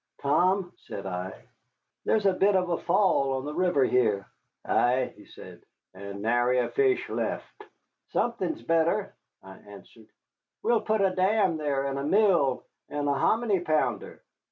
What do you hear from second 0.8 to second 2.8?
said I, "there's a bit of a